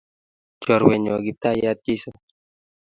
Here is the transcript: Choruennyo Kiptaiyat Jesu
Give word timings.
Choruennyo 0.61 1.15
Kiptaiyat 1.23 1.79
Jesu 1.85 2.09